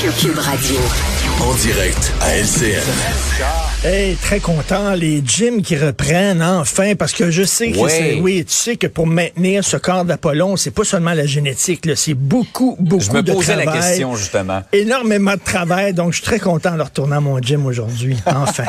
Cube 0.00 0.38
Radio. 0.38 0.76
En 1.42 1.54
direct 1.56 2.12
à 2.22 2.36
LCN. 2.36 2.80
Hey, 3.84 4.14
très 4.16 4.40
content, 4.40 4.94
les 4.94 5.22
gyms 5.24 5.60
qui 5.62 5.76
reprennent 5.76 6.42
enfin, 6.42 6.94
parce 6.94 7.12
que 7.12 7.30
je 7.30 7.42
sais 7.42 7.70
que 7.70 7.78
Oui. 7.78 7.90
c'est, 7.90 8.14
oui, 8.14 8.44
tu 8.46 8.52
sais 8.54 8.76
que 8.76 8.86
pour 8.86 9.06
maintenir 9.06 9.62
ce 9.64 9.76
corps 9.76 10.04
d'Apollon, 10.04 10.56
c'est 10.56 10.70
pas 10.70 10.84
seulement 10.84 11.12
la 11.12 11.26
génétique, 11.26 11.84
là, 11.86 11.96
c'est 11.96 12.14
beaucoup, 12.14 12.76
beaucoup 12.80 13.02
Je 13.04 13.10
me 13.12 13.22
de 13.22 13.32
posais 13.32 13.52
travail. 13.54 13.66
la 13.66 13.72
question, 13.72 14.16
justement. 14.16 14.62
Énormément 14.72 15.32
de 15.34 15.40
travail, 15.44 15.92
donc 15.92 16.12
je 16.12 16.16
suis 16.16 16.24
très 16.26 16.40
content 16.40 16.76
de 16.76 16.82
retourner 16.82 17.16
à 17.16 17.20
mon 17.20 17.38
gym 17.40 17.66
aujourd'hui, 17.66 18.16
enfin. 18.26 18.64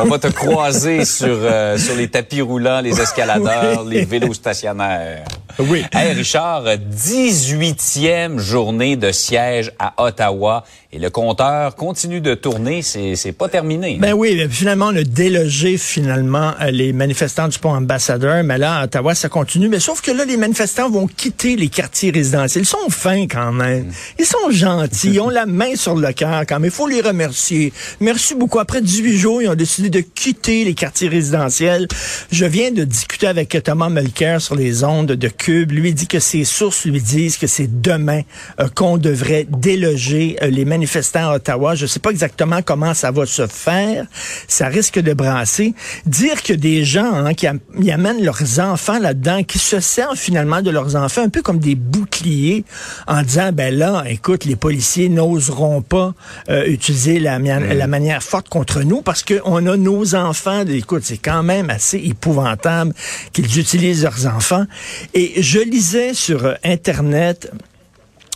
On 0.00 0.06
va 0.06 0.18
te 0.18 0.28
croiser 0.28 1.04
sur, 1.04 1.28
euh, 1.28 1.76
sur 1.76 1.94
les 1.94 2.08
tapis 2.08 2.40
roulants, 2.40 2.80
les 2.80 2.98
escaladeurs, 3.00 3.84
Oui. 3.84 3.94
les 3.96 4.04
vélos 4.06 4.34
stationnaires. 4.34 5.24
Oui. 5.58 5.84
Hey 5.92 6.12
Richard, 6.12 6.64
18e 6.64 8.38
journée 8.38 8.96
de 8.96 9.12
siège 9.12 9.72
à 9.78 9.92
Ottawa 10.02 10.64
et 10.92 10.98
le 10.98 11.08
compteur 11.08 11.76
continue 11.76 12.20
de 12.20 12.34
tourner, 12.34 12.82
c'est 12.82 13.14
c'est 13.14 13.30
pas 13.30 13.48
terminé. 13.48 13.98
Ben 14.00 14.12
oui, 14.12 14.44
finalement, 14.50 14.86
on 14.86 14.96
a 14.96 15.04
délogé 15.04 15.76
finalement 15.76 16.52
euh, 16.60 16.72
les 16.72 16.92
manifestants 16.92 17.46
du 17.46 17.60
pont 17.60 17.74
ambassadeur, 17.74 18.42
mais 18.42 18.58
là, 18.58 18.80
à 18.80 18.84
Ottawa, 18.84 19.14
ça 19.14 19.28
continue. 19.28 19.68
Mais 19.68 19.78
sauf 19.78 20.00
que 20.00 20.10
là, 20.10 20.24
les 20.24 20.36
manifestants 20.36 20.90
vont 20.90 21.06
quitter 21.06 21.54
les 21.54 21.68
quartiers 21.68 22.10
résidentiels. 22.10 22.64
Ils 22.64 22.66
sont 22.66 22.90
fins 22.90 23.26
quand 23.28 23.52
même. 23.52 23.92
Ils 24.18 24.24
sont 24.24 24.50
gentils. 24.50 25.10
Ils 25.10 25.20
ont 25.20 25.28
la 25.28 25.46
main 25.46 25.76
sur 25.76 25.94
le 25.94 26.12
cœur 26.12 26.42
quand 26.48 26.58
même. 26.58 26.70
Il 26.70 26.74
faut 26.74 26.88
les 26.88 27.02
remercier. 27.02 27.72
Merci 28.00 28.34
beaucoup. 28.34 28.58
Après 28.58 28.80
18 28.82 29.16
jours, 29.16 29.42
ils 29.42 29.48
ont 29.48 29.54
décidé 29.54 29.90
de 29.90 30.00
quitter 30.00 30.64
les 30.64 30.74
quartiers 30.74 31.08
résidentiels. 31.08 31.86
Je 32.32 32.46
viens 32.46 32.72
de 32.72 32.82
discuter 32.82 33.28
avec 33.28 33.56
Thomas 33.62 33.90
Mulcair 33.90 34.40
sur 34.40 34.56
les 34.56 34.82
ondes 34.82 35.12
de 35.12 35.28
Cube. 35.40 35.72
Lui 35.72 35.94
dit 35.94 36.06
que 36.06 36.20
ses 36.20 36.44
sources 36.44 36.84
lui 36.84 37.00
disent 37.00 37.38
que 37.38 37.46
c'est 37.46 37.80
demain 37.80 38.20
euh, 38.60 38.68
qu'on 38.74 38.98
devrait 38.98 39.46
déloger 39.48 40.36
euh, 40.42 40.48
les 40.48 40.66
manifestants 40.66 41.30
à 41.30 41.36
Ottawa. 41.36 41.74
Je 41.74 41.86
sais 41.86 41.98
pas 41.98 42.10
exactement 42.10 42.60
comment 42.62 42.92
ça 42.92 43.10
va 43.10 43.24
se 43.24 43.46
faire. 43.46 44.06
Ça 44.48 44.68
risque 44.68 44.98
de 44.98 45.14
brasser. 45.14 45.72
Dire 46.04 46.42
que 46.42 46.52
des 46.52 46.84
gens 46.84 47.12
hein, 47.14 47.32
qui 47.32 47.46
am- 47.46 47.58
y 47.80 47.90
amènent 47.90 48.22
leurs 48.22 48.60
enfants 48.60 48.98
là-dedans, 48.98 49.42
qui 49.42 49.58
se 49.58 49.80
servent 49.80 50.18
finalement 50.18 50.60
de 50.60 50.70
leurs 50.70 50.94
enfants 50.94 51.22
un 51.22 51.30
peu 51.30 51.40
comme 51.40 51.58
des 51.58 51.74
boucliers 51.74 52.64
en 53.06 53.22
disant, 53.22 53.50
ben 53.52 53.74
là, 53.74 54.04
écoute, 54.06 54.44
les 54.44 54.56
policiers 54.56 55.08
n'oseront 55.08 55.80
pas 55.80 56.12
euh, 56.50 56.66
utiliser 56.66 57.18
la 57.18 57.38
manière 57.86 58.22
forte 58.22 58.48
contre 58.50 58.82
nous 58.82 59.00
parce 59.00 59.22
qu'on 59.22 59.66
a 59.66 59.76
nos 59.78 60.14
enfants. 60.14 60.64
Écoute, 60.66 61.02
c'est 61.04 61.16
quand 61.16 61.42
même 61.42 61.70
assez 61.70 61.96
épouvantable 61.98 62.92
qu'ils 63.32 63.58
utilisent 63.58 64.02
leurs 64.02 64.26
enfants. 64.26 64.66
Et 65.14 65.29
je 65.36 65.60
lisais 65.60 66.14
sur 66.14 66.44
euh, 66.44 66.54
Internet 66.64 67.50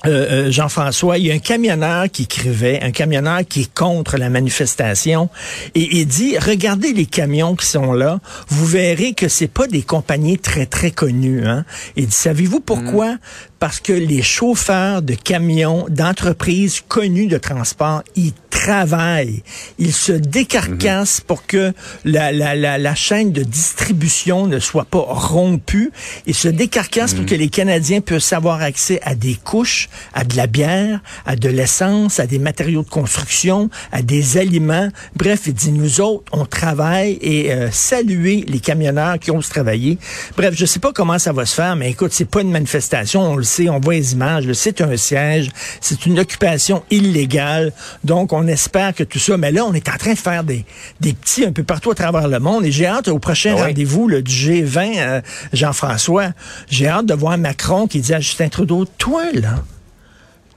euh, 0.07 0.47
euh, 0.47 0.51
Jean-François, 0.51 1.17
il 1.17 1.27
y 1.27 1.31
a 1.31 1.35
un 1.35 1.39
camionneur 1.39 2.11
qui 2.11 2.25
écrivait, 2.25 2.79
un 2.83 2.91
camionneur 2.91 3.41
qui 3.49 3.63
est 3.63 3.75
contre 3.75 4.19
la 4.19 4.29
manifestation, 4.29 5.31
et 5.75 5.97
il 5.97 6.07
dit 6.07 6.37
regardez 6.39 6.93
les 6.93 7.07
camions 7.07 7.57
qui 7.57 7.65
sont 7.65 7.95
là, 7.95 8.21
vous 8.49 8.67
verrez 8.67 9.15
que 9.15 9.29
c'est 9.29 9.49
pas 9.49 9.67
des 9.67 9.81
compagnies 9.81 10.39
très 10.39 10.67
très 10.67 10.91
connues. 10.91 11.47
Hein? 11.47 11.65
Il 11.97 12.07
dit 12.07 12.15
savez-vous 12.15 12.61
pourquoi? 12.61 13.17
Parce 13.65 13.81
que 13.81 13.95
les 13.95 14.21
chauffeurs 14.21 15.01
de 15.01 15.15
camions 15.15 15.87
d'entreprises 15.89 16.83
connues 16.87 17.29
de 17.29 17.39
transport, 17.39 18.03
ils 18.15 18.35
travaillent, 18.51 19.43
ils 19.79 19.93
se 19.93 20.13
décarcassent 20.13 21.21
pour 21.21 21.47
que 21.47 21.73
la, 22.05 22.31
la, 22.31 22.55
la, 22.55 22.79
la 22.79 22.95
chaîne 22.95 23.33
de 23.33 23.43
distribution 23.43 24.47
ne 24.47 24.59
soit 24.59 24.85
pas 24.85 25.05
rompue. 25.07 25.91
Ils 26.27 26.35
se 26.35 26.49
décarcassent 26.49 27.15
pour 27.15 27.27
que 27.27 27.35
les 27.35 27.49
Canadiens 27.49 28.01
puissent 28.01 28.33
avoir 28.33 28.63
accès 28.63 29.01
à 29.03 29.15
des 29.15 29.35
couches, 29.35 29.89
à 30.13 30.25
de 30.25 30.37
la 30.37 30.47
bière, 30.47 31.01
à 31.27 31.35
de 31.35 31.49
l'essence, 31.49 32.21
à 32.21 32.27
des 32.27 32.39
matériaux 32.39 32.83
de 32.83 32.89
construction, 32.89 33.71
à 33.93 34.03
des 34.03 34.37
aliments. 34.39 34.89
Bref, 35.17 35.43
il 35.47 35.55
dit, 35.55 35.73
nous 35.73 36.01
autres, 36.01 36.25
on 36.33 36.47
travaille 36.47 37.19
et 37.21 37.53
euh, 37.53 37.71
saluer 37.71 38.45
les 38.47 38.61
camionneurs 38.61 39.19
qui 39.19 39.31
osent 39.31 39.49
travailler. 39.49 39.99
Bref, 40.37 40.55
je 40.55 40.65
sais 40.65 40.81
pas 40.81 40.93
comment 40.93 41.19
ça 41.19 41.33
va 41.33 41.45
se 41.45 41.55
faire, 41.55 41.77
mais 41.77 41.91
écoute, 41.91 42.13
c'est 42.13 42.31
pas 42.31 42.43
une 42.43 42.53
manifestation, 42.53 43.23
on 43.23 43.37
le 43.37 43.43
on 43.69 43.81
voit 43.81 43.95
les 43.95 44.13
images, 44.13 44.53
c'est 44.53 44.81
un 44.81 44.97
siège, 44.97 45.51
c'est 45.81 46.07
une 46.07 46.19
occupation 46.19 46.83
illégale. 46.91 47.73
Donc, 48.05 48.33
on 48.33 48.47
espère 48.47 48.95
que 48.95 49.05
tout 49.05 49.19
ça, 49.19 49.37
mais 49.37 49.53
là, 49.53 49.65
on 49.65 49.73
est 49.75 49.89
en 49.89 49.97
train 49.97 50.13
de 50.15 50.19
faire 50.19 50.45
des, 50.45 50.65
des 51.01 51.13
petits 51.13 51.45
un 51.45 51.53
peu 51.53 51.63
partout 51.65 51.91
à 51.91 51.95
travers 51.95 52.29
le 52.29 52.39
monde 52.41 52.65
et 52.65 52.73
j'ai 52.73 52.87
hâte 52.87 53.09
au 53.09 53.19
prochain 53.19 53.53
Ah 53.55 53.61
oui. 53.63 53.67
rendez-vous 53.69 54.11
du 54.21 54.33
G20, 54.33 54.95
euh, 54.99 55.21
Jean-François, 55.53 56.31
j'ai 56.69 56.89
hâte 56.89 57.07
de 57.07 57.15
voir 57.15 57.39
Macron 57.39 57.87
qui 57.87 58.01
dit 58.01 58.15
à 58.15 58.21
Justin 58.21 58.49
Trudeau, 58.49 58.85
toi, 58.99 59.25
là, 59.33 59.57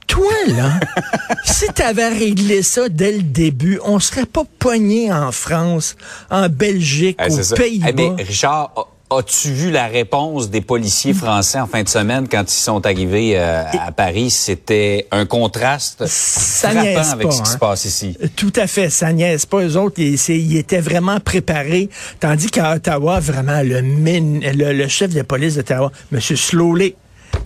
toi, 0.06 0.32
là, 0.48 0.80
si 1.44 1.66
tu 1.74 1.82
avais 1.82 2.08
réglé 2.08 2.62
ça 2.62 2.88
dès 2.88 3.12
le 3.12 3.22
début, 3.22 3.78
on 3.84 3.98
serait 4.00 4.24
pas 4.26 4.44
pogné 4.58 5.12
en 5.12 5.32
France, 5.32 5.96
en 6.30 6.48
Belgique, 6.48 7.18
c'est 7.28 7.52
aux. 7.52 7.56
Pays-Bas. 7.56 8.16
Eh 8.18 8.22
Richard, 8.22 8.72
a- 8.76 8.86
as-tu 9.10 9.48
vu 9.52 9.70
la 9.70 9.86
réponse 9.86 10.50
des 10.50 10.60
policiers 10.60 11.14
français 11.14 11.58
en 11.58 11.66
fin 11.66 11.82
de 11.82 11.88
semaine 11.88 12.28
quand 12.28 12.42
ils 12.42 12.50
sont 12.62 12.84
arrivés 12.84 13.32
euh, 13.38 13.64
à 13.80 13.90
Paris? 13.92 14.30
C'était 14.30 15.06
un 15.10 15.24
contraste 15.26 16.06
Ça 16.06 16.70
frappant 16.70 16.82
niaise 16.82 17.10
avec 17.12 17.26
pas, 17.28 17.32
ce 17.32 17.42
qui 17.42 17.48
hein? 17.48 17.52
se 17.52 17.58
passe 17.58 17.84
ici. 17.86 18.16
Tout 18.36 18.52
à 18.56 18.66
fait, 18.66 18.90
ça 18.90 19.12
niaise 19.12 19.46
pas. 19.46 19.62
Eux 19.62 19.76
autres, 19.76 20.00
ils, 20.00 20.56
étaient 20.56 20.80
vraiment 20.80 21.20
préparés. 21.20 21.88
Tandis 22.20 22.50
qu'à 22.50 22.74
Ottawa, 22.74 23.18
vraiment, 23.20 23.62
le, 23.62 23.80
min- 23.82 24.40
le, 24.40 24.72
le 24.72 24.88
chef 24.88 25.14
de 25.14 25.22
police 25.22 25.54
d'Ottawa, 25.54 25.90
M. 26.12 26.20
Slowley, 26.20 26.94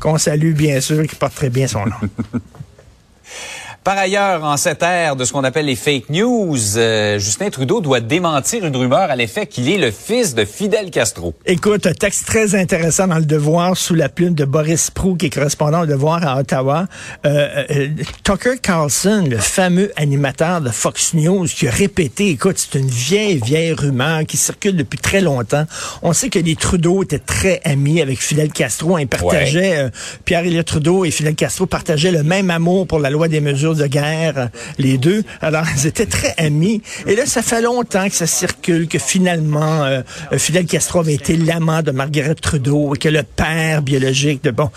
qu'on 0.01 0.19
salue 0.19 0.55
bien 0.55 0.81
sûr, 0.81 1.07
qui 1.07 1.15
porte 1.15 1.35
très 1.35 1.51
bien 1.51 1.67
son 1.69 1.87
nom. 1.87 1.93
Par 3.85 3.99
ailleurs, 3.99 4.45
en 4.45 4.57
cette 4.57 4.85
ère 4.85 5.17
de 5.17 5.25
ce 5.25 5.33
qu'on 5.33 5.43
appelle 5.43 5.67
les 5.67 5.75
fake 5.75 6.09
news, 6.09 6.57
euh, 6.77 7.19
Justin 7.19 7.51
Trudeau 7.51 7.81
doit 7.81 7.99
démentir 7.99 8.65
une 8.65 8.77
rumeur 8.77 9.11
à 9.11 9.17
l'effet 9.17 9.49
qu'il 9.49 9.69
est 9.69 9.77
le 9.77 9.91
fils 9.91 10.37
de 10.37 10.45
Fidel 10.45 10.93
Castro. 10.93 11.35
Écoute, 11.47 11.85
un 11.89 11.93
texte 11.93 12.25
très 12.25 12.55
intéressant 12.55 13.09
dans 13.09 13.17
le 13.19 13.25
Devoir 13.25 13.77
sous 13.77 13.97
la 13.97 14.09
plume 14.09 14.35
de 14.35 14.45
Boris 14.45 14.91
Prou, 14.91 15.17
qui 15.17 15.27
est 15.27 15.31
correspondant 15.31 15.81
au 15.81 15.87
Devoir 15.87 16.25
à 16.25 16.39
Ottawa. 16.39 16.87
Euh, 17.27 17.65
euh, 17.71 17.89
Tucker 18.23 18.59
Carlson, 18.63 19.25
le 19.29 19.39
fameux 19.39 19.91
animateur 19.97 20.61
de 20.61 20.69
Fox 20.69 21.15
News, 21.15 21.47
qui 21.49 21.67
a 21.67 21.73
répété, 21.73 22.29
écoute, 22.29 22.59
c'est 22.59 22.79
une 22.79 22.89
vieille, 22.89 23.41
vieille 23.45 23.73
rumeur 23.73 24.25
qui 24.27 24.37
circule 24.37 24.77
depuis 24.77 25.01
très 25.01 25.21
longtemps. 25.21 25.65
On 26.03 26.13
sait 26.13 26.29
que 26.29 26.39
les 26.39 26.55
Trudeau 26.55 27.03
étaient 27.03 27.19
très 27.19 27.61
amis 27.65 28.01
avec 28.01 28.21
Fidel 28.21 28.53
Castro. 28.53 28.97
Ils 28.99 29.09
partageaient, 29.09 29.79
euh, 29.79 29.91
Pierre-Éliott 30.25 30.67
Trudeau 30.67 31.05
et 31.05 31.11
Fidel 31.11 31.35
Castro 31.35 31.67
partageaient 31.67 32.13
le 32.13 32.23
même 32.23 32.49
amour 32.49 32.87
pour 32.87 33.01
la 33.01 33.11
loi 33.11 33.27
des 33.27 33.41
mesures 33.41 33.72
de 33.79 33.87
guerre, 33.87 34.49
les 34.79 34.99
deux. 34.99 35.23
Alors, 35.41 35.65
ils 35.77 35.87
étaient 35.87 36.07
très 36.07 36.35
amis. 36.39 36.83
Et 37.07 37.17
là, 37.17 37.27
ça 37.27 37.43
fait 37.43 37.63
longtemps 37.63 38.09
que 38.09 38.15
ça 38.15 38.27
circule, 38.27 38.89
que 38.89 38.99
finalement, 38.99 39.85
euh, 39.85 40.03
euh, 40.33 40.39
Fidel 40.39 40.67
Castro 40.67 41.01
avait 41.01 41.15
été 41.15 41.37
l'amant 41.37 41.83
de 41.83 41.91
Margaret 41.91 42.35
Trudeau 42.35 42.95
et 42.95 42.99
que 42.99 43.09
le 43.09 43.23
père 43.23 43.83
biologique 43.83 44.43
de 44.45 44.51
bon. 44.51 44.71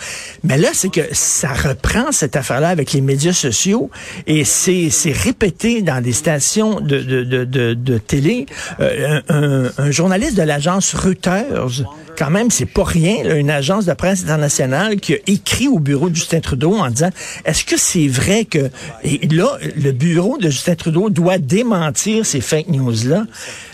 Mais 0.44 0.58
là, 0.58 0.68
c'est 0.72 0.90
que 0.90 1.00
ça 1.12 1.48
reprend 1.52 2.12
cette 2.12 2.36
affaire-là 2.36 2.68
avec 2.68 2.92
les 2.92 3.00
médias 3.00 3.32
sociaux 3.32 3.90
et 4.26 4.44
c'est 4.44 4.90
c'est 4.90 5.12
répété 5.12 5.82
dans 5.82 6.02
des 6.02 6.12
stations 6.12 6.80
de 6.80 6.98
de 7.00 7.24
de 7.44 7.74
de, 7.74 7.98
télé. 7.98 8.46
Euh, 8.80 9.20
un- 9.28 9.70
un 9.78 9.90
journaliste 9.90 10.36
de 10.36 10.42
l'agence 10.42 10.94
Reuters 10.94 11.84
quand 12.16 12.30
même, 12.30 12.50
c'est 12.50 12.66
pas 12.66 12.84
rien, 12.84 13.36
une 13.36 13.50
agence 13.50 13.86
de 13.86 13.92
presse 13.92 14.22
internationale 14.22 14.98
qui 15.00 15.14
a 15.14 15.18
écrit 15.26 15.68
au 15.68 15.78
bureau 15.78 16.08
de 16.08 16.14
Justin 16.14 16.40
Trudeau 16.40 16.74
en 16.74 16.90
disant 16.90 17.10
est-ce 17.44 17.64
que 17.64 17.76
c'est 17.76 18.08
vrai 18.08 18.44
que 18.44 18.70
et 19.04 19.26
là 19.28 19.58
le 19.76 19.92
bureau 19.92 20.38
de 20.38 20.48
Justin 20.50 20.74
Trudeau 20.74 21.10
doit 21.10 21.38
démentir 21.38 22.24
ces 22.24 22.40
fake 22.40 22.68
news 22.68 22.94
là 23.06 23.24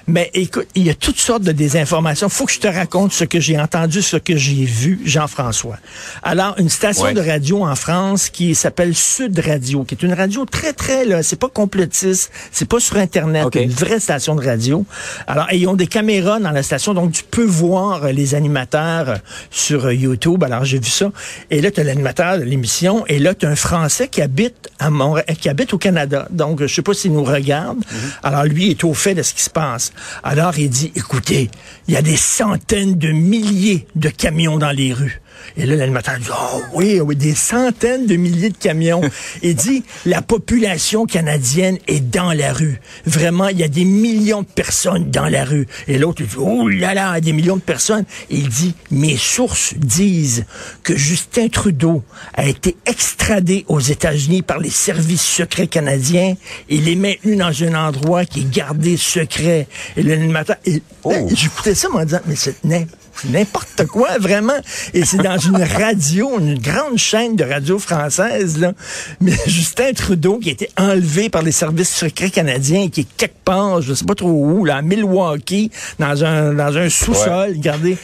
Mais 0.07 0.31
écoute, 0.35 0.67
il 0.75 0.85
y 0.85 0.91
a 0.91 0.95
toutes 0.95 1.19
sortes 1.19 1.43
de 1.43 1.53
désinformations. 1.53 2.29
Faut 2.29 2.47
que 2.47 2.53
je 2.53 2.61
te 2.61 2.67
raconte 2.67 3.13
ce 3.13 3.25
que 3.25 3.39
j'ai 3.41 3.59
entendu, 3.59 4.03
ce 4.03 4.17
que 4.17 4.37
j'ai 4.37 4.65
vu, 4.65 5.01
Jean-François. 5.05 5.77
Alors, 6.23 6.55
une 6.59 6.69
station 6.69 7.05
Ouais. 7.05 7.15
de 7.15 7.21
radio 7.21 7.65
en 7.65 7.75
France 7.77 8.29
qui 8.31 8.55
s'appelle 8.55 8.95
Sud 8.95 9.39
Radio, 9.39 9.85
qui 9.85 9.95
est 9.95 10.03
une 10.03 10.13
radio 10.13 10.45
très, 10.45 10.73
très, 10.73 11.05
là, 11.05 11.23
c'est 11.23 11.39
pas 11.39 11.49
complotiste, 11.49 12.31
c'est 12.51 12.69
pas 12.69 12.81
sur 12.81 12.97
Internet, 12.97 13.47
OK. 13.47 13.55
une 13.57 13.71
vraie 13.71 14.01
station 14.01 14.35
de 14.35 14.45
radio. 14.45 14.85
Alors, 15.27 15.47
ils 15.53 15.67
ont 15.69 15.75
des 15.75 15.87
caméras 15.87 16.39
dans 16.41 16.51
la 16.51 16.63
station, 16.63 16.95
donc 16.95 17.13
tu 17.13 17.23
peux 17.25 17.45
voir 17.45 18.05
euh, 18.05 18.13
les 18.13 18.35
animateurs 18.35 19.09
euh, 19.09 19.17
sur 19.51 19.87
euh, 19.87 19.95
YouTube. 19.95 20.43
Alors, 20.45 20.65
j'ai 20.65 20.79
vu 20.79 20.91
ça. 20.91 21.11
Et 21.51 21.61
là, 21.61 21.71
tu 21.71 21.81
as 21.81 21.85
l'animateur 21.85 22.39
de 22.39 22.43
l'émission, 22.45 23.05
et 23.07 23.19
là, 23.19 23.35
tu 23.35 23.47
as 23.47 23.51
un 23.51 23.57
Français 23.57 24.09
qui 24.09 24.21
habite 24.23 24.69
à 24.79 24.91
Montréal, 24.91 25.27
qui 25.41 25.49
habite 25.49 25.73
au 25.75 25.79
Canada. 25.79 26.27
Donc, 26.31 26.61
je 26.63 26.73
sais 26.73 26.83
pas 26.83 26.95
s'il 26.95 27.13
nous 27.13 27.25
regarde. 27.25 27.79
Alors, 28.23 28.45
lui 28.45 28.71
est 28.71 28.85
au 28.85 28.95
fait 28.95 29.15
de 29.15 29.23
ce 29.23 29.35
qui 29.35 29.43
se 29.43 29.51
passe. 29.51 29.92
Alors, 30.23 30.59
il 30.59 30.69
dit, 30.69 30.93
écoutez, 30.95 31.51
il 31.89 31.95
y 31.95 31.97
a 31.97 32.03
des 32.03 32.17
centaines 32.17 32.99
de 32.99 33.11
milliers 33.11 33.87
de 33.95 34.09
camions 34.09 34.59
dans 34.59 34.71
les 34.71 34.93
rues. 34.93 35.22
Et 35.57 35.67
là, 35.67 35.77
l'animateur 35.77 36.19
dit, 36.19 36.29
oh 36.31 36.63
oui, 36.75 37.01
oui, 37.01 37.17
des 37.17 37.35
centaines 37.35 38.07
de 38.07 38.17
milliers 38.17 38.51
de 38.51 38.57
camions. 38.57 39.01
Il 39.43 39.55
dit, 39.55 39.83
la 40.07 40.23
population 40.23 41.07
canadienne 41.07 41.79
est 41.89 42.01
dans 42.01 42.33
la 42.33 42.53
rue. 42.53 42.81
Vraiment, 43.07 43.49
il 43.49 43.59
y 43.59 43.65
a 43.65 43.69
des 43.69 43.85
millions 43.85 44.43
de 44.43 44.47
personnes 44.47 45.11
dans 45.11 45.29
la 45.29 45.45
rue. 45.45 45.67
Et 45.89 45.99
l'autre, 45.99 46.21
il 46.23 46.27
dit, 46.29 46.37
oh 46.39 46.69
là 46.69 46.95
là, 46.95 47.21
des 47.21 47.33
millions 47.33 47.57
de 47.57 47.61
personnes. 47.63 48.05
Et 48.31 48.37
il 48.37 48.49
dit, 48.49 48.75
mes 48.91 49.17
sources 49.17 49.75
disent 49.77 50.45
que 50.83 50.97
Justin 50.97 51.49
Trudeau 51.49 52.03
a 52.35 52.47
été 52.47 52.77
extradé 52.87 53.65
aux 53.69 53.81
États-Unis 53.81 54.43
par 54.43 54.59
les 54.59 54.71
services 54.71 55.23
secrets 55.23 55.67
canadiens. 55.67 56.35
Il 56.69 56.89
est 56.89 56.95
maintenu 56.97 57.37
dans 57.37 57.53
un 57.65 57.75
endroit 57.89 58.25
qui 58.25 58.41
est 58.41 58.51
gardé 58.51 58.97
secret. 58.97 59.67
Et 59.97 60.03
l'animateur, 60.03 60.57
Oh. 61.05 61.13
j'écoutais 61.35 61.75
ça 61.75 61.89
en 61.93 62.05
disant, 62.05 62.21
mais 62.27 62.37
c'est 62.37 62.63
n'im- 62.65 62.87
n'importe 63.25 63.87
quoi, 63.87 64.19
vraiment. 64.19 64.59
Et 64.95 65.05
c'est 65.05 65.19
dans 65.19 65.39
une 65.39 65.63
radio, 65.63 66.39
une 66.39 66.59
grande 66.59 66.99
chaîne 66.99 67.37
de 67.37 67.45
radio 67.45 67.79
française, 67.79 68.59
là. 68.59 68.73
Mais 69.21 69.33
Justin 69.47 69.93
Trudeau, 69.93 70.39
qui 70.39 70.51
a 70.51 70.53
été 70.53 70.69
enlevé 70.79 71.29
par 71.29 71.43
les 71.43 71.53
services 71.53 71.95
secrets 71.95 72.31
canadiens, 72.31 72.89
qui 72.89 73.03
est 73.03 73.17
quelque 73.17 73.43
part, 73.45 73.83
je 73.83 73.95
sais 73.95 74.05
pas 74.05 74.15
trop 74.15 74.31
où, 74.31 74.65
là, 74.65 74.77
à 74.77 74.83
Milwaukee, 74.83 75.71
dans 75.99 76.25
un, 76.25 76.55
dans 76.55 76.77
un 76.77 76.89
sous-sol, 76.89 77.55
regardez. 77.57 77.97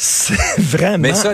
C'est 0.00 0.34
vraiment. 0.58 0.98
Mais 0.98 1.14
ça, 1.14 1.32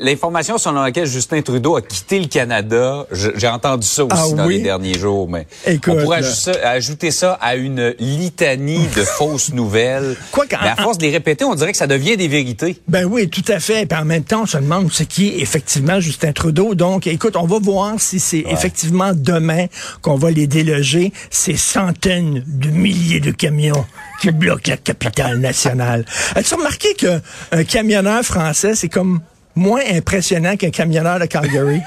l'information 0.00 0.56
selon 0.56 0.82
laquelle 0.82 1.06
Justin 1.06 1.42
Trudeau 1.42 1.76
a 1.76 1.82
quitté 1.82 2.20
le 2.20 2.26
Canada, 2.26 3.06
j'ai 3.10 3.48
entendu 3.48 3.86
ça 3.86 4.04
aussi 4.04 4.14
Ah 4.16 4.34
dans 4.36 4.46
les 4.46 4.60
derniers 4.60 4.98
jours, 4.98 5.28
mais 5.28 5.46
Écoute, 5.66 5.94
on 5.98 6.02
pourrait 6.04 6.18
ajouter 6.18 6.52
ça, 6.52 6.68
ajouter 6.70 7.10
ça 7.10 7.32
à 7.40 7.56
une 7.56 7.94
litanie 7.98 8.86
de 8.94 9.02
fausses 9.18 9.52
nouvelles. 9.52 10.16
Quoi 10.30 10.46
qu'en- 10.46 10.58
mais 10.62 10.68
à 10.68 10.76
force 10.76 10.98
de 10.98 11.02
les 11.02 11.10
répéter, 11.10 11.44
on 11.44 11.54
dirait 11.54 11.72
que 11.72 11.78
ça 11.78 11.86
devient 11.88 12.16
des 12.16 12.28
vérités. 12.28 12.78
Ben 12.88 13.04
oui, 13.04 13.28
tout 13.28 13.42
à 13.48 13.58
fait. 13.58 13.84
Puis 13.86 13.98
en 13.98 14.04
même 14.04 14.24
temps, 14.24 14.42
on 14.42 14.46
se 14.46 14.58
demande 14.58 14.92
ce 14.92 15.02
qui 15.02 15.28
est 15.28 15.40
effectivement 15.40 15.98
Justin 16.00 16.32
Trudeau. 16.32 16.74
Donc, 16.76 17.06
écoute, 17.06 17.34
on 17.36 17.46
va 17.46 17.58
voir 17.58 17.94
si 17.98 18.20
c'est 18.20 18.44
effectivement 18.48 19.10
demain 19.14 19.66
qu'on 20.02 20.16
va 20.16 20.30
les 20.30 20.46
déloger, 20.46 21.12
ces 21.30 21.56
centaines 21.56 22.44
de 22.46 22.68
milliers 22.68 23.20
de 23.20 23.32
camions 23.32 23.84
qui 24.20 24.30
bloquent 24.30 24.70
la 24.70 24.76
capitale 24.76 25.38
nationale. 25.38 26.04
As-tu 26.34 26.54
remarqué 26.54 26.94
qu'un 26.94 27.64
camionneur 27.64 28.22
français, 28.22 28.74
c'est 28.74 28.88
comme 28.88 29.20
moins 29.54 29.82
impressionnant 29.90 30.56
qu'un 30.56 30.70
camionneur 30.70 31.18
de 31.18 31.26
Calgary? 31.26 31.80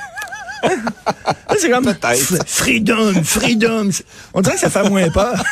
C'est 1.60 1.70
comme 1.70 1.94
freedom, 2.46 3.14
freedom. 3.24 3.90
On 4.34 4.42
dirait 4.42 4.56
que 4.56 4.62
ça 4.62 4.70
fait 4.70 4.90
moins 4.90 5.10
peur. 5.10 5.44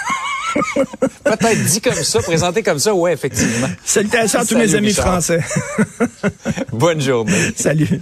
Peut-être 1.23 1.63
dit 1.65 1.81
comme 1.81 1.93
ça, 1.93 2.21
présenté 2.21 2.63
comme 2.63 2.79
ça, 2.79 2.93
ouais, 2.93 3.13
effectivement. 3.13 3.67
Salutations 3.83 4.39
à 4.39 4.45
tous 4.45 4.57
mes 4.57 4.73
amis 4.75 4.87
Richard. 4.87 5.07
français. 5.07 5.41
Bonne 6.71 7.01
journée. 7.01 7.51
Salut. 7.55 8.01